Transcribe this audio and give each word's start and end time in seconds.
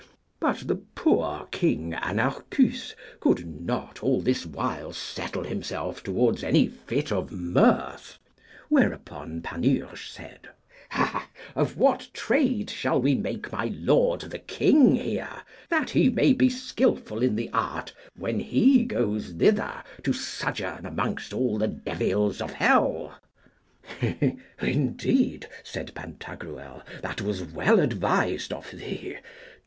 But 0.39 0.65
the 0.67 0.77
poor 0.95 1.47
King 1.51 1.93
Anarchus 1.93 2.95
could 3.19 3.61
not 3.63 4.01
all 4.01 4.19
this 4.19 4.47
while 4.47 4.93
settle 4.93 5.43
himself 5.43 6.01
towards 6.01 6.43
any 6.43 6.67
fit 6.69 7.11
of 7.11 7.31
mirth; 7.31 8.17
whereupon 8.67 9.43
Panurge 9.43 10.09
said, 10.09 10.49
Of 11.55 11.77
what 11.77 12.09
trade 12.13 12.71
shall 12.71 12.99
we 12.99 13.13
make 13.13 13.51
my 13.51 13.65
lord 13.75 14.21
the 14.21 14.39
king 14.39 14.95
here, 14.95 15.43
that 15.69 15.91
he 15.91 16.09
may 16.09 16.33
be 16.33 16.49
skilful 16.49 17.21
in 17.21 17.35
the 17.35 17.51
art 17.53 17.93
when 18.15 18.39
he 18.39 18.83
goes 18.85 19.29
thither 19.37 19.83
to 20.01 20.13
sojourn 20.13 20.87
amongst 20.87 21.31
all 21.31 21.59
the 21.59 21.67
devils 21.67 22.41
of 22.41 22.53
hell? 22.53 23.19
Indeed, 24.59 25.45
said 25.63 25.93
Pantagruel, 25.93 26.81
that 27.03 27.21
was 27.21 27.43
well 27.43 27.79
advised 27.79 28.51
of 28.51 28.71
thee. 28.71 29.17